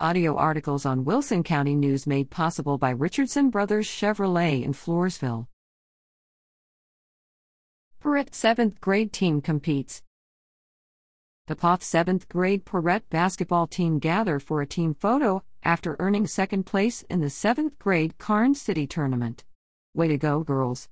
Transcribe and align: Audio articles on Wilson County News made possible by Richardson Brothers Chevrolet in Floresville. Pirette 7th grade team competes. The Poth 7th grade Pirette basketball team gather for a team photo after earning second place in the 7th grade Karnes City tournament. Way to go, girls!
Audio 0.00 0.34
articles 0.34 0.84
on 0.84 1.04
Wilson 1.04 1.44
County 1.44 1.76
News 1.76 2.04
made 2.04 2.28
possible 2.28 2.78
by 2.78 2.90
Richardson 2.90 3.48
Brothers 3.48 3.86
Chevrolet 3.86 4.64
in 4.64 4.72
Floresville. 4.72 5.46
Pirette 8.00 8.32
7th 8.32 8.80
grade 8.80 9.12
team 9.12 9.40
competes. 9.40 10.02
The 11.46 11.54
Poth 11.54 11.82
7th 11.82 12.28
grade 12.28 12.64
Pirette 12.64 13.08
basketball 13.08 13.68
team 13.68 14.00
gather 14.00 14.40
for 14.40 14.60
a 14.60 14.66
team 14.66 14.94
photo 14.94 15.44
after 15.62 15.94
earning 16.00 16.26
second 16.26 16.64
place 16.64 17.02
in 17.02 17.20
the 17.20 17.28
7th 17.28 17.78
grade 17.78 18.18
Karnes 18.18 18.60
City 18.60 18.88
tournament. 18.88 19.44
Way 19.94 20.08
to 20.08 20.18
go, 20.18 20.40
girls! 20.40 20.88